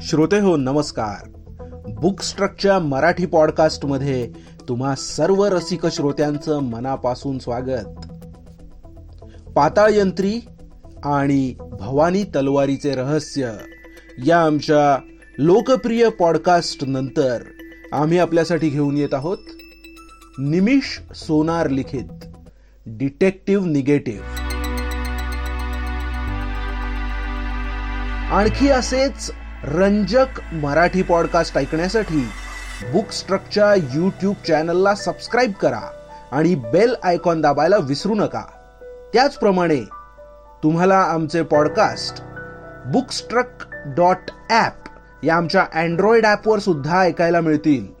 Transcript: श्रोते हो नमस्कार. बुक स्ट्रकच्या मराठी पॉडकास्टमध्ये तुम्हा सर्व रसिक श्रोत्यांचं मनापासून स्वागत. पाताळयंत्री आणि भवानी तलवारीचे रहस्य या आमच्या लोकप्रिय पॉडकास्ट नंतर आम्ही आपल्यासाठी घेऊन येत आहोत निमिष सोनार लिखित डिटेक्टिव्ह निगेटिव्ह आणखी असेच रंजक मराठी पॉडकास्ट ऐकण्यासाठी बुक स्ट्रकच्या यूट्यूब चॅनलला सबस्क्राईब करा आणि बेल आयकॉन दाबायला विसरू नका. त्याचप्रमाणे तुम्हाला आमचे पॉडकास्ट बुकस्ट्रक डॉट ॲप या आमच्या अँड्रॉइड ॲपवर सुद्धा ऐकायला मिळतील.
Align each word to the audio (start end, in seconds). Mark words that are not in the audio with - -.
श्रोते 0.00 0.38
हो 0.38 0.56
नमस्कार. 0.56 1.28
बुक 1.88 2.22
स्ट्रकच्या 2.22 2.78
मराठी 2.78 3.26
पॉडकास्टमध्ये 3.26 4.30
तुम्हा 4.68 4.94
सर्व 4.94 5.44
रसिक 5.44 5.86
श्रोत्यांचं 5.86 6.58
मनापासून 6.62 7.38
स्वागत. 7.38 7.86
पाताळयंत्री 9.50 10.40
आणि 11.04 11.54
भवानी 11.60 12.22
तलवारीचे 12.22 12.94
रहस्य 12.94 13.52
या 14.26 14.42
आमच्या 14.42 15.02
लोकप्रिय 15.38 16.08
पॉडकास्ट 16.08 16.84
नंतर 16.84 17.42
आम्ही 17.92 18.18
आपल्यासाठी 18.18 18.68
घेऊन 18.68 18.96
येत 18.96 19.14
आहोत 19.14 19.38
निमिष 20.38 20.98
सोनार 21.14 21.68
लिखित 21.68 22.26
डिटेक्टिव्ह 22.86 23.66
निगेटिव्ह 23.66 24.26
आणखी 28.32 28.68
असेच 28.68 29.30
रंजक 29.64 30.26
मराठी 30.52 31.02
पॉडकास्ट 31.02 31.58
ऐकण्यासाठी 31.58 32.28
बुक 32.92 33.10
स्ट्रकच्या 33.10 33.74
यूट्यूब 33.74 34.34
चॅनलला 34.48 34.94
सबस्क्राईब 34.94 35.52
करा 35.52 35.80
आणि 36.32 36.54
बेल 36.54 36.94
आयकॉन 37.02 37.40
दाबायला 37.40 37.76
विसरू 37.76 38.14
नका. 38.14 38.42
त्याचप्रमाणे 39.12 39.80
तुम्हाला 40.62 40.98
आमचे 40.98 41.42
पॉडकास्ट 41.42 42.22
बुकस्ट्रक 42.86 43.46
डॉट 43.86 44.30
ॲप 44.50 44.72
या 45.22 45.36
आमच्या 45.36 45.66
अँड्रॉइड 45.74 46.26
ॲपवर 46.26 46.58
सुद्धा 46.58 47.00
ऐकायला 47.00 47.40
मिळतील. 47.40 47.95